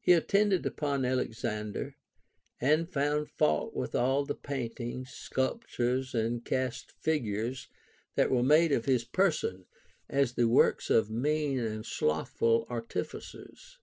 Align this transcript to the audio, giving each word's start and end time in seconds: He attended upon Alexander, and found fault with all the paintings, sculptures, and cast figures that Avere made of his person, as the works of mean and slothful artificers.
He 0.00 0.14
attended 0.14 0.64
upon 0.64 1.04
Alexander, 1.04 1.96
and 2.62 2.88
found 2.90 3.28
fault 3.28 3.74
with 3.74 3.94
all 3.94 4.24
the 4.24 4.34
paintings, 4.34 5.10
sculptures, 5.10 6.14
and 6.14 6.42
cast 6.42 6.92
figures 6.92 7.68
that 8.14 8.30
Avere 8.30 8.46
made 8.46 8.72
of 8.72 8.86
his 8.86 9.04
person, 9.04 9.66
as 10.08 10.32
the 10.32 10.48
works 10.48 10.88
of 10.88 11.10
mean 11.10 11.58
and 11.58 11.84
slothful 11.84 12.66
artificers. 12.70 13.76